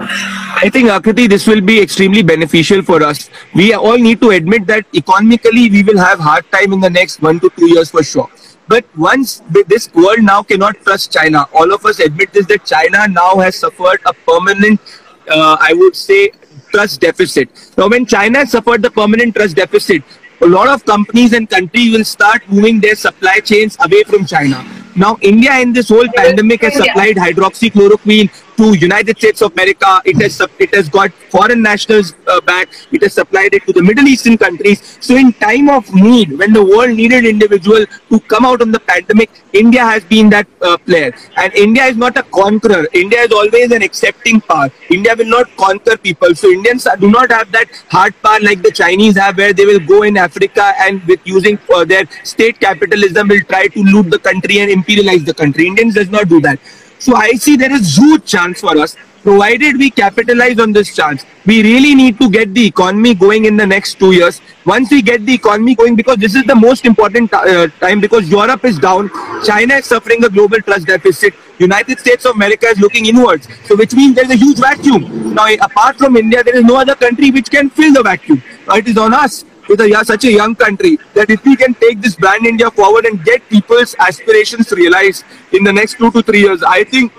[0.00, 3.28] I think Akriti, this will be extremely beneficial for us.
[3.54, 7.20] We all need to admit that economically we will have hard time in the next
[7.20, 8.30] one to two years for sure.
[8.68, 13.08] But once this world now cannot trust China, all of us admit this that China
[13.08, 14.80] now has suffered a permanent,
[15.28, 16.30] uh, I would say,
[16.70, 17.48] trust deficit.
[17.76, 20.02] Now, when China suffered the permanent trust deficit,
[20.40, 24.64] a lot of companies and countries will start moving their supply chains away from China.
[24.96, 29.90] Now, India in this whole pandemic has supplied hydroxychloroquine to United States of America.
[30.04, 32.68] It has it has got foreign nationals uh, back.
[32.92, 34.80] It has supplied it to the Middle Eastern countries.
[35.00, 38.80] So in time of need, when the world needed individual to come out of the
[38.80, 41.12] pandemic, India has been that uh, player.
[41.36, 42.82] And India is not a conqueror.
[42.92, 44.68] India is always an accepting power.
[44.90, 46.34] India will not conquer people.
[46.34, 49.80] So Indians do not have that hard power like the Chinese have, where they will
[49.94, 54.18] go in Africa and with using uh, their state capitalism will try to loot the
[54.18, 55.66] country and imperialize the country.
[55.66, 56.58] Indians does not do that.
[57.00, 61.24] So I see there is huge chance for us, provided we capitalize on this chance.
[61.46, 64.42] We really need to get the economy going in the next two years.
[64.66, 68.28] Once we get the economy going, because this is the most important uh, time, because
[68.28, 69.10] Europe is down,
[69.46, 73.48] China is suffering a global trust deficit, United States of America is looking inwards.
[73.64, 75.34] So which means there is a huge vacuum.
[75.34, 78.42] Now, apart from India, there is no other country which can fill the vacuum.
[78.68, 82.00] It is on us with a, such a young country that if we can take
[82.00, 86.40] this brand India forward and get people's aspirations realized in the next two to three
[86.40, 87.12] years, I think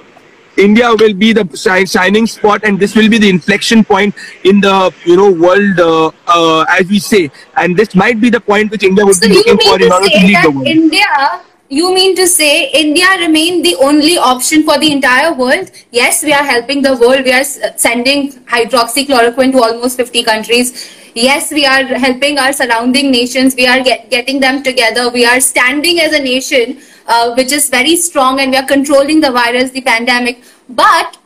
[0.57, 1.45] India will be the
[1.87, 6.11] shining spot, and this will be the inflection point in the you know world, uh,
[6.27, 7.31] uh, as we say.
[7.55, 10.09] And this might be the point which India would so be looking for in order
[10.09, 10.67] to lead the world.
[10.67, 15.71] India you mean to say India remain the only option for the entire world?
[15.91, 17.23] Yes, we are helping the world.
[17.23, 20.91] We are sending hydroxychloroquine to almost 50 countries.
[21.13, 23.55] Yes, we are helping our surrounding nations.
[23.55, 25.09] We are get, getting them together.
[25.09, 29.19] We are standing as a nation uh, which is very strong and we are controlling
[29.19, 30.41] the virus, the pandemic.
[30.69, 31.17] But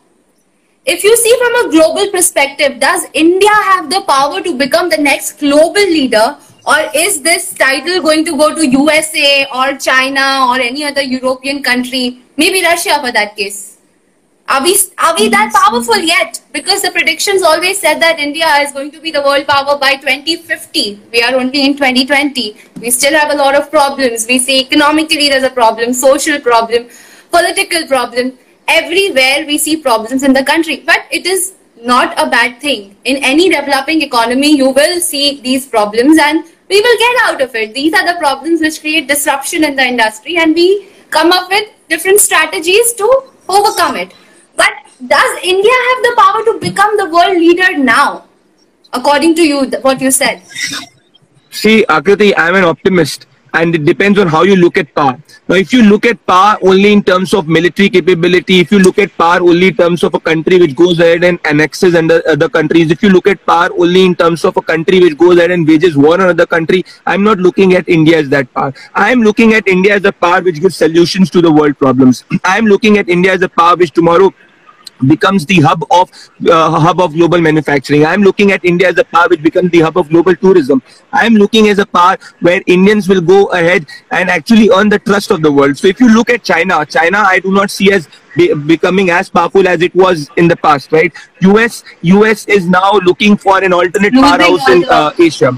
[0.85, 4.97] if you see from a global perspective, does India have the power to become the
[4.97, 10.59] next global leader or is this title going to go to USA or China or
[10.59, 13.74] any other European country, maybe Russia for that case?
[14.47, 16.39] Are we, are we that powerful yet?
[16.53, 19.95] Because the predictions always said that India is going to be the world power by
[19.95, 21.01] 2050.
[21.11, 22.55] We are only in 2020.
[22.79, 24.27] We still have a lot of problems.
[24.27, 26.89] We see economically there's a problem, social problem,
[27.31, 28.37] political problem.
[28.67, 30.83] Everywhere we see problems in the country.
[30.85, 32.95] But it is not a bad thing.
[33.03, 37.55] In any developing economy, you will see these problems and we will get out of
[37.55, 37.73] it.
[37.73, 41.67] These are the problems which create disruption in the industry and we come up with
[41.89, 44.13] different strategies to overcome it.
[44.55, 44.73] But
[45.07, 48.25] does India have the power to become the world leader now?
[48.93, 50.41] According to you, what you said.
[51.51, 55.17] See, Akriti, I'm an optimist and it depends on how you look at power.
[55.47, 58.97] Now, if you look at power only in terms of military capability, if you look
[58.99, 62.49] at power only in terms of a country which goes ahead and annexes under other
[62.49, 65.51] countries, if you look at power only in terms of a country which goes ahead
[65.51, 68.73] and wages war on another country, I'm not looking at India as that power.
[68.93, 72.25] I'm looking at India as a power which gives solutions to the world problems.
[72.43, 74.33] I'm looking at India as a power which tomorrow
[75.07, 76.09] becomes the hub of
[76.49, 78.05] uh, hub of global manufacturing.
[78.05, 80.81] I'm looking at India as a power which becomes the hub of global tourism.
[81.11, 85.31] I'm looking as a power where Indians will go ahead and actually earn the trust
[85.31, 85.77] of the world.
[85.77, 89.29] So if you look at China, China I do not see as be becoming as
[89.29, 91.13] powerful as it was in the past, right?
[91.41, 95.57] US US is now looking for an alternate powerhouse in uh, Asia.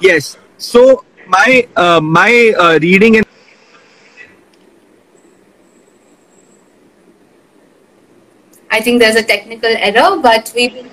[0.00, 0.36] Yes.
[0.56, 3.27] So my uh, my uh, reading and
[8.70, 10.84] I think there's a technical error, but we.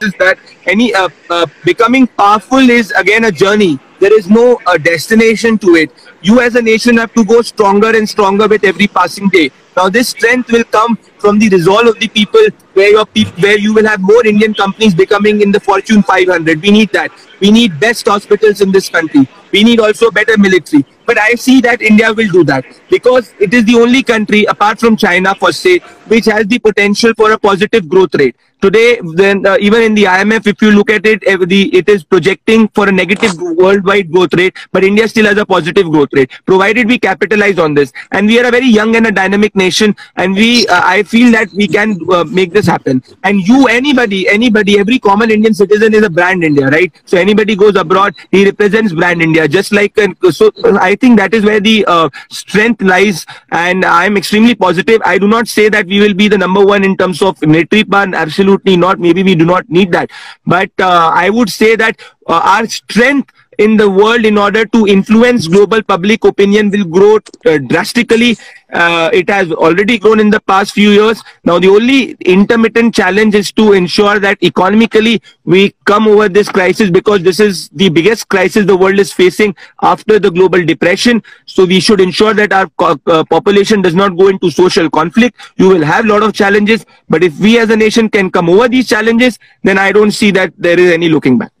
[0.00, 3.78] Is that any uh, uh, becoming powerful is again a journey.
[4.00, 5.90] There is no uh, destination to it.
[6.20, 9.50] You as a nation have to go stronger and stronger with every passing day.
[9.76, 12.44] Now this strength will come from the resolve of the people
[12.74, 16.60] where your pe- where you will have more Indian companies becoming in the Fortune 500.
[16.60, 17.12] We need that.
[17.40, 19.28] We need best hospitals in this country.
[19.52, 20.84] We need also better military.
[21.06, 24.78] But I see that India will do that because it is the only country apart
[24.80, 28.36] from China, for say, which has the potential for a positive growth rate.
[28.62, 32.66] Today, then uh, even in the IMF, if you look at it, it is projecting
[32.68, 36.88] for a negative worldwide growth rate, but India still has a positive growth rate, provided
[36.88, 37.92] we capitalize on this.
[38.12, 41.30] And we are a very young and a dynamic nation, and we, uh, I feel
[41.32, 43.02] that we can uh, make this happen.
[43.22, 46.90] And you, anybody, anybody, every common Indian citizen is a brand India, right?
[47.04, 49.94] So anybody goes abroad, he represents brand India, just like
[50.30, 50.50] so.
[50.80, 55.00] I think that is where the uh, strength lies, and I'm extremely positive.
[55.04, 57.84] I do not say that we will be the number one in terms of military
[57.84, 58.14] power.
[58.14, 58.98] Absolutely not.
[58.98, 60.10] Maybe we do not need that,
[60.46, 64.86] but uh, I would say that uh, our strength in the world in order to
[64.86, 68.36] influence global public opinion will grow uh, drastically.
[68.72, 71.22] Uh, it has already grown in the past few years.
[71.44, 76.90] Now, the only intermittent challenge is to ensure that economically we come over this crisis
[76.90, 81.22] because this is the biggest crisis the world is facing after the global depression.
[81.46, 82.68] So, we should ensure that our
[83.06, 85.36] uh, population does not go into social conflict.
[85.56, 88.50] You will have a lot of challenges, but if we as a nation can come
[88.50, 91.52] over these challenges, then I don't see that there is any looking back.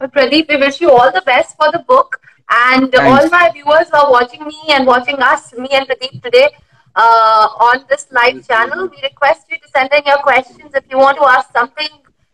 [0.00, 2.18] But Pradeep, we wish you all the best for the book.
[2.48, 3.06] And Thanks.
[3.06, 6.48] all my viewers who are watching me and watching us, me and Pradeep today
[6.96, 10.72] uh, on this live channel, we request you to send in your questions.
[10.74, 11.90] If you want to ask something,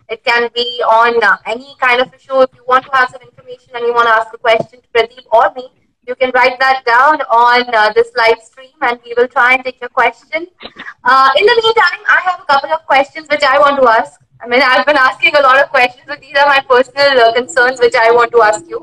[0.09, 2.41] it can be on uh, any kind of issue.
[2.41, 4.89] If you want to have some information and you want to ask a question to
[4.95, 5.69] Pradeep or me,
[6.07, 9.65] you can write that down on uh, this live stream and we will try and
[9.65, 10.47] take your question.
[11.03, 14.21] Uh, in the meantime, I have a couple of questions which I want to ask.
[14.41, 17.33] I mean, I've been asking a lot of questions, but these are my personal uh,
[17.35, 18.81] concerns which I want to ask you.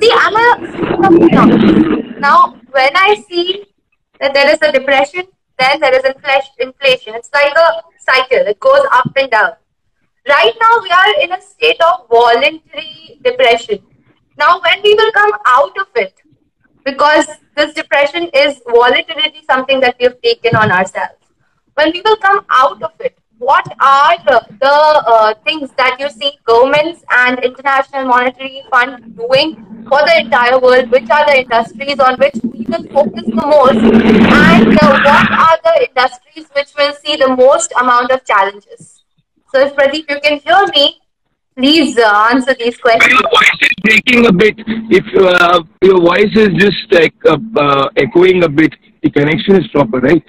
[0.00, 3.66] See, I'm a now when I see
[4.20, 5.22] that there is a depression,
[5.58, 6.04] then there is
[6.58, 7.14] inflation.
[7.14, 9.52] It's like a cycle; it goes up and down.
[10.28, 13.78] Right now, we are in a state of voluntary depression.
[14.36, 16.14] Now, when we will come out of it,
[16.84, 21.20] because this depression is voluntarily something that we have taken on ourselves.
[21.74, 26.32] When we will come out of it, what are the, uh, things that you see
[26.44, 29.54] governments and International Monetary Fund doing
[29.88, 30.90] for the entire world?
[30.90, 33.76] Which are the industries on which we will focus the most?
[33.76, 39.02] And uh, what are the industries which will see the most amount of challenges?
[39.52, 41.00] So, if Pradeep, you can hear me,
[41.57, 43.13] please uh, answer these questions.
[43.13, 44.55] Your voice is breaking a bit.
[44.99, 49.67] If uh, your voice is just like uh, uh, echoing a bit, the connection is
[49.67, 50.23] proper, right?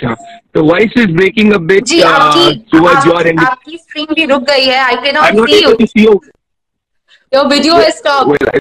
[0.52, 3.38] The voice is breaking a bit ji, uh, आपकी, towards आप, your end.
[3.38, 4.84] आपकी screen भी रुक गई है.
[4.84, 5.76] I cannot I'm not see able you.
[5.76, 6.20] To see you.
[7.32, 8.28] Your video has stopped.
[8.28, 8.58] Well, I,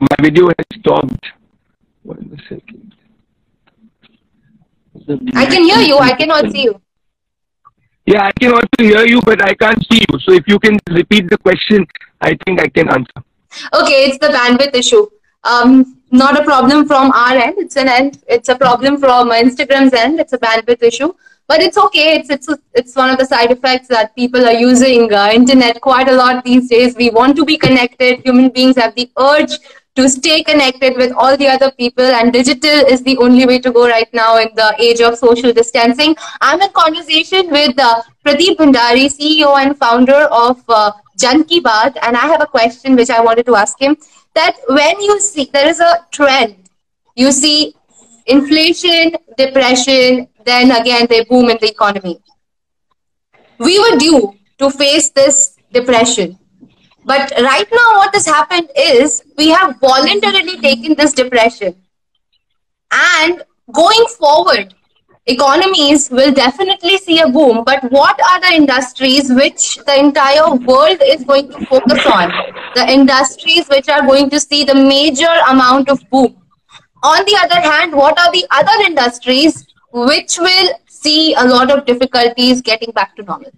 [0.00, 1.26] my video has stopped.
[2.02, 2.94] One second.
[5.34, 5.98] I can hear you.
[5.98, 6.80] I cannot see you.
[8.07, 10.19] Yeah, I can also hear you, but I can't see you.
[10.19, 11.85] So if you can repeat the question,
[12.21, 13.21] I think I can answer.
[13.73, 15.05] Okay, it's the bandwidth issue.
[15.43, 17.55] Um, not a problem from our end.
[17.57, 18.23] It's an end.
[18.29, 20.21] It's a problem from Instagram's end.
[20.21, 21.13] It's a bandwidth issue,
[21.49, 22.15] but it's okay.
[22.15, 26.07] It's it's it's one of the side effects that people are using uh, internet quite
[26.07, 26.95] a lot these days.
[26.95, 28.21] We want to be connected.
[28.23, 29.57] Human beings have the urge
[29.97, 33.71] to stay connected with all the other people, and digital is the only way to
[33.71, 36.15] go right now in the age of social distancing.
[36.39, 42.15] I'm in conversation with uh, Pradeep Bhandari, CEO and founder of uh, Jan Ki and
[42.15, 43.97] I have a question which I wanted to ask him
[44.35, 46.69] that when you see there is a trend,
[47.15, 47.73] you see
[48.27, 52.19] inflation, depression, then again they boom in the economy.
[53.57, 56.37] We were due to face this depression.
[57.07, 61.73] But right now, what has happened is we have voluntarily taken this depression.
[62.91, 64.73] And going forward,
[65.25, 67.63] economies will definitely see a boom.
[67.63, 72.33] But what are the industries which the entire world is going to focus on?
[72.75, 76.35] The industries which are going to see the major amount of boom.
[77.03, 81.85] On the other hand, what are the other industries which will see a lot of
[81.85, 83.51] difficulties getting back to normal?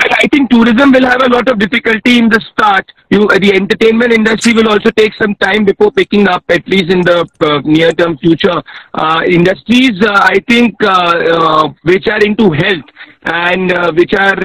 [0.00, 2.90] I think tourism will have a lot of difficulty in the start.
[3.10, 7.00] You, the entertainment industry will also take some time before picking up, at least in
[7.02, 8.62] the uh, near-term future.
[8.92, 12.84] Uh, industries, uh, I think, uh, uh, which are into health
[13.26, 14.36] and uh, which are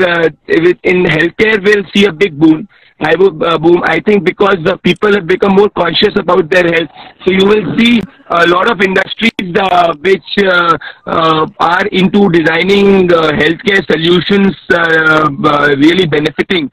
[0.83, 2.67] in healthcare will see a big boom.
[3.00, 3.82] I would uh, boom.
[3.84, 6.90] I think because the people have become more conscious about their health,
[7.24, 8.00] so you will see
[8.30, 15.28] a lot of industries uh, which uh, uh are into designing uh, healthcare solutions uh,
[15.76, 16.70] really benefiting.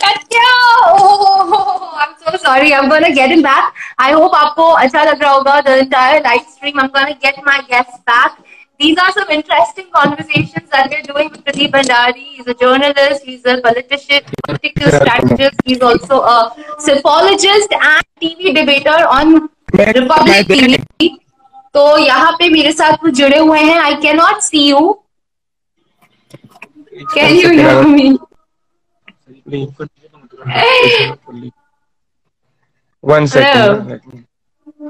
[0.00, 0.50] Katya!
[0.96, 2.72] Oh, I'm so sorry.
[2.72, 3.74] I'm gonna get him back.
[3.98, 6.78] I hope आपको अच्छा लग रहा होगा the entire live stream.
[6.78, 8.38] I'm gonna get my guests back
[8.79, 12.25] These are some interesting conversations that we're doing with Pradeep Bhandari.
[12.35, 18.97] He's a journalist, he's a politician, political strategist, he's also a psephologist and TV debater
[19.19, 21.09] on Republic TV.
[21.73, 24.79] तो यहाँ पे मेरे साथ कुछ जुड़े हुए हैं I can not see you
[27.13, 28.17] can you hear me
[33.03, 34.25] One second.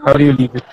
[0.06, 0.64] How do you leave it?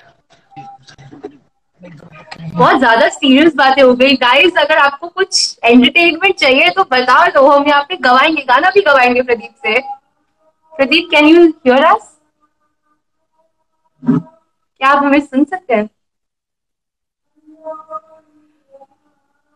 [1.85, 7.47] बहुत ज़्यादा सीरियस बातें हो गई। गाइस अगर आपको कुछ एंटरटेनमेंट चाहिए तो बता दो।
[7.49, 9.79] हम यहाँ पे गवाएँगे, गाना भी गवाएँगे प्रदीप से।
[10.73, 12.09] Pradeep can you hear us
[14.03, 15.89] क्या आप हमें सुन सकते हैं?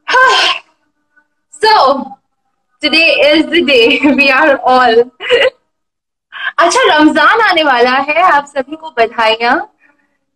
[1.53, 1.71] So,
[2.81, 4.99] today is the day we are all
[6.59, 9.55] अच्छा रमज़ान आने वाला है। आप सभी को बधाइयाँ।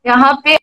[0.06, 0.56] यहाँ पे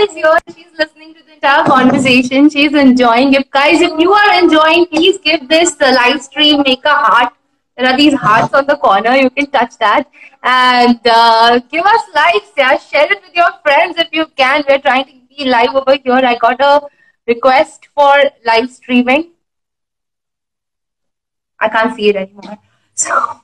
[0.00, 0.38] Is here.
[0.54, 2.48] She's listening to the entire conversation.
[2.48, 3.34] She's enjoying.
[3.34, 7.34] If guys, if you are enjoying, please give this the live stream, make a heart.
[7.76, 9.14] There are these hearts on the corner.
[9.16, 10.08] You can touch that
[10.42, 12.50] and uh, give us likes.
[12.56, 14.64] Yeah, share it with your friends if you can.
[14.68, 16.22] We're trying to be live over here.
[16.32, 16.80] I got a
[17.26, 18.14] request for
[18.46, 19.32] live streaming.
[21.58, 22.58] I can't see it anymore.
[22.94, 23.40] So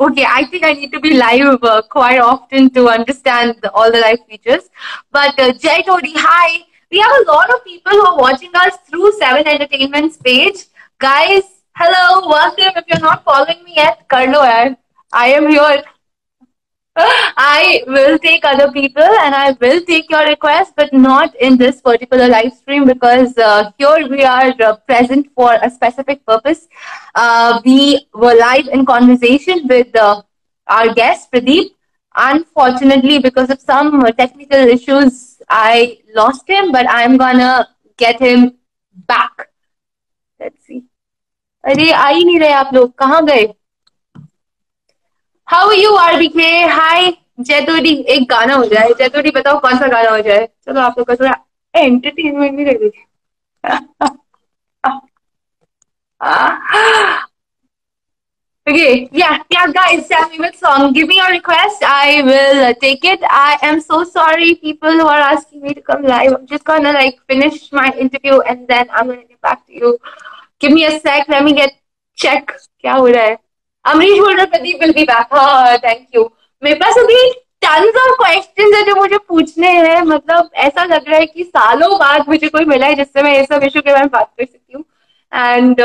[0.00, 3.90] okay, I think I need to be live uh, quite often to understand the, all
[3.90, 4.70] the live features.
[5.10, 6.64] But uh, Jay Todi, hi.
[6.90, 10.64] We have a lot of people who are watching us through Seven Entertainment's page.
[10.98, 11.42] Guys,
[11.76, 12.72] hello, welcome.
[12.76, 14.76] If you're not following me yet, Karlo,
[15.12, 15.82] I am here
[16.97, 21.81] I will take other people and I will take your request, but not in this
[21.81, 26.67] particular live stream because uh, here we are uh, present for a specific purpose.
[27.15, 30.21] Uh, we were live in conversation with uh,
[30.67, 31.71] our guest, Pradeep.
[32.15, 38.53] Unfortunately, because of some technical issues, I lost him, but I'm gonna get him
[39.07, 39.49] back.
[40.39, 40.83] Let's see.
[41.65, 43.45] अरे आ ही नहीं रहे आप लोग कहाँ गए
[45.48, 47.10] how you RBK hi
[47.48, 51.06] जैतोडी एक गाना हो जाए जैतोडी बताओ कौन सा गाना हो जाए चलो आप लोग
[51.06, 51.34] का थोड़ा
[51.74, 53.06] एंटरटेनमेंट भी कर दीजिए
[58.66, 60.92] Okay, yeah, yeah, guys, tell me what song.
[60.92, 61.82] Give me your request.
[61.82, 63.22] I will uh, take it.
[63.22, 66.34] I am so sorry, people who are asking me to come live.
[66.34, 69.96] I'm just gonna like finish my interview and then I'm gonna get back to you.
[70.60, 71.28] Give me a sec.
[71.28, 71.72] Let me get
[72.18, 72.52] check.
[72.80, 73.38] क्या हो रहा है?
[73.84, 76.30] अमरीश बोल रहे Pradeep will be back हाँ thank you
[76.62, 77.30] मेरे पास अभी
[77.64, 81.98] टन्स ऑफ़ क्वेश्चंस है जो मुझे पूछने हैं मतलब ऐसा लग रहा है कि सालों
[81.98, 84.44] बाद मुझे कोई मिला है जिससे मैं ये सब इशू के बारे में बात कर
[84.44, 84.84] सकती हूँ
[85.32, 85.80] and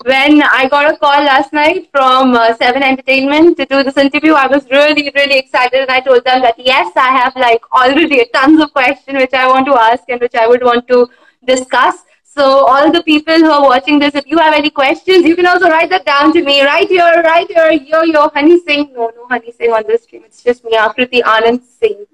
[0.00, 4.34] when I got a call last night from uh, Seven Entertainment to do this interview,
[4.34, 8.24] I was really, really excited, and I told them that yes, I have like already
[8.34, 11.08] tons of questions which I want to ask and which I would want to
[11.48, 12.02] discuss.
[12.35, 15.45] So all the people who are watching this, if you have any questions, you can
[15.45, 18.93] also write that down to me right here, right here, yo, yo, Honey Singh.
[18.93, 20.23] No, no Honey Singh on this stream.
[20.25, 22.05] It's just me, Akriti Anand Singh.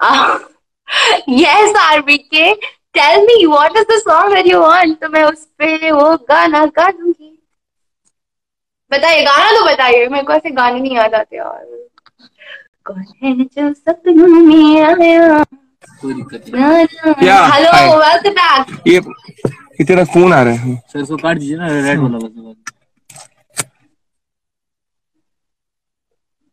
[0.00, 0.40] Uh,
[1.26, 2.56] yes, RBK.
[2.94, 5.00] Tell me, what is the song that you want?
[5.00, 7.30] तो मैं उस पे वो गाना गा दूंगी
[8.90, 11.64] बताइए गाना तो बताइए मेरे को ऐसे गाने नहीं याद आते यार
[12.86, 15.44] कौन है जो सपनों में आया
[16.00, 16.86] कोई दिक्कत नहीं
[17.52, 19.12] हेलो वेलकम बैक
[19.79, 22.55] कि तेरा फ़ोन आ रहा है सर इसको काट दीजिए ना रेड हाँ। वाला बस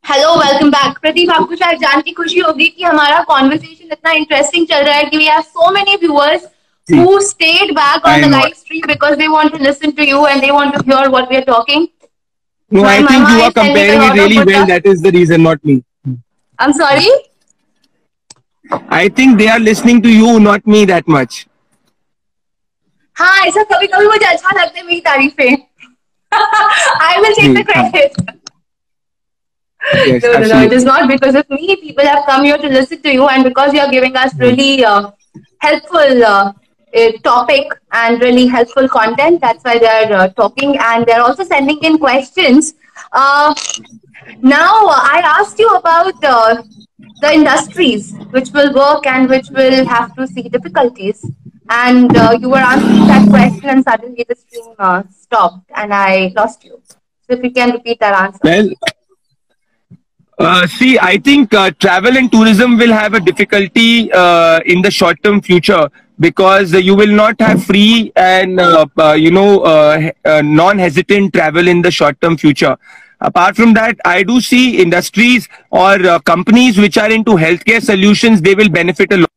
[0.05, 4.67] हेलो वेलकम बैक प्रदीप आपको शायद जान की खुशी होगी कि हमारा कॉन्वर्सेशन इतना इंटरेस्टिंग
[4.67, 6.45] चल रहा है कि we have so many viewers
[6.87, 10.41] who stayed back on the live stream because they want to listen to you and
[10.41, 11.87] they want to hear what we are talking
[12.71, 14.65] No, I think you are comparing it really well.
[14.69, 15.75] That is the reason, not me.
[16.59, 17.11] I'm sorry?
[18.91, 21.37] I think they are listening to you, not me that much.
[23.20, 25.58] हाँ ऐसा कभी कभी मुझे अच्छा लगता है मेरी तारीफें
[26.34, 28.14] I will take the credit.
[30.06, 31.76] Yes, no, no, no, it is not because of me.
[31.76, 34.86] People have come here to listen to you, and because you are giving us really
[34.86, 35.12] uh,
[35.58, 36.54] helpful uh,
[36.96, 39.42] uh, topic and really helpful content.
[39.42, 42.74] That's why they are uh, talking, and they're also sending in questions.
[43.12, 43.54] Uh,
[44.42, 46.64] now, I asked you about uh,
[47.22, 51.26] the industries which will work and which will have to see difficulties,
[51.69, 52.11] and
[52.41, 54.75] you were answering that question, and suddenly the stream
[55.11, 56.81] stopped, and I lost you.
[56.87, 58.41] So, if you can repeat that answer.
[58.43, 58.71] Well,
[60.39, 64.91] uh, see, I think uh, travel and tourism will have a difficulty uh, in the
[64.91, 65.89] short term future
[66.21, 70.11] because you will not have free and uh, uh, you know uh,
[70.45, 72.77] non hesitant travel in the short term future.
[73.23, 78.55] Apart from that, I do see industries or companies which are into healthcare solutions, they
[78.55, 79.31] will benefit a lot.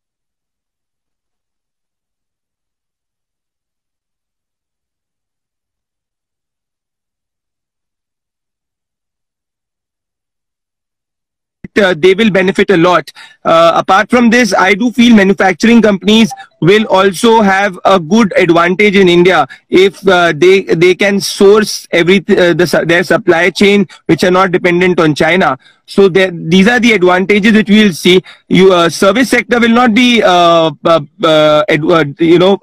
[11.79, 13.11] Uh, they will benefit a lot.
[13.43, 18.95] Uh, apart from this, I do feel manufacturing companies will also have a good advantage
[18.95, 24.23] in India if uh, they they can source every uh, the, their supply chain which
[24.23, 25.57] are not dependent on China.
[25.85, 28.21] So these are the advantages that we will see.
[28.47, 30.71] You uh, service sector will not be uh,
[32.19, 32.59] you know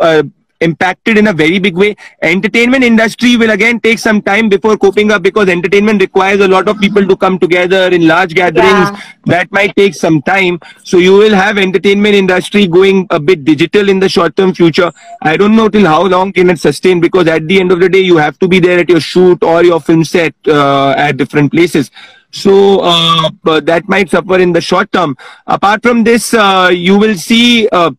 [0.60, 1.96] impacted in a very big way.
[2.22, 6.68] Entertainment industry will again take some time before coping up because entertainment requires a lot
[6.68, 8.90] of people to come together in large gatherings.
[8.90, 9.00] Yeah.
[9.26, 10.60] That might take some time.
[10.84, 14.92] So you will have entertainment industry going a bit digital in the short term future.
[15.22, 17.88] I don't know till how long can it sustain because at the end of the
[17.88, 21.16] day you have to be there at your shoot or your film set uh, at
[21.16, 21.90] different places.
[22.32, 23.30] So uh,
[23.60, 25.16] that might suffer in the short term.
[25.46, 27.92] Apart from this, uh, you will see uh,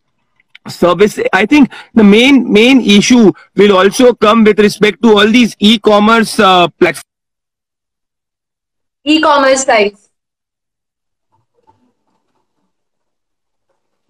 [0.68, 5.56] service i think the main main issue will also come with respect to all these
[5.58, 7.04] e-commerce uh, platforms.
[9.04, 10.10] E-commerce sites.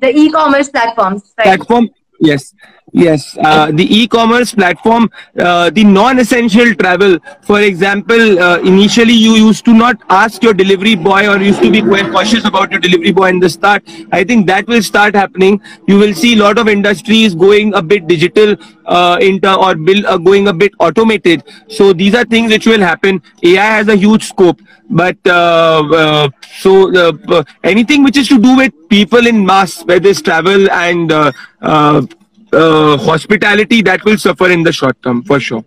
[0.01, 1.45] The e-commerce platforms right?
[1.45, 1.89] platform
[2.21, 2.55] yes
[2.95, 7.19] Yes, uh, the e-commerce platform, uh, the non-essential travel.
[7.43, 11.71] For example, uh, initially you used to not ask your delivery boy or used to
[11.71, 13.83] be quite cautious about your delivery boy in the start.
[14.11, 15.61] I think that will start happening.
[15.87, 19.19] You will see a lot of industries going a bit digital uh,
[19.61, 21.45] or build, uh, going a bit automated.
[21.69, 23.21] So these are things which will happen.
[23.43, 29.27] AI has a huge scope, but uh, so anything which is to do with people
[29.27, 31.13] in mass, whether it's travel and
[32.53, 35.65] uh, hospitality that will suffer in the short term for sure.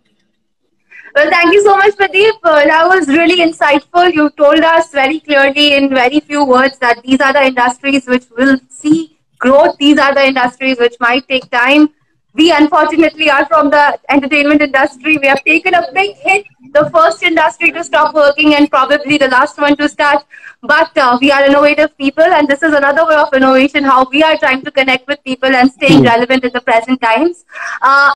[1.14, 2.34] Well, thank you so much, Pradeep.
[2.42, 4.14] Uh, that was really insightful.
[4.14, 8.26] You told us very clearly in very few words that these are the industries which
[8.38, 9.76] will see growth.
[9.78, 11.90] These are the industries which might take time.
[12.34, 15.18] We unfortunately are from the entertainment industry.
[15.18, 19.28] We have taken a big hit, the first industry to stop working and probably the
[19.28, 20.24] last one to start.
[20.62, 24.24] But uh, we are innovative people, and this is another way of innovation how we
[24.24, 26.08] are trying to connect with people and staying mm.
[26.08, 27.46] relevant in the present times.
[27.82, 28.10] Uh,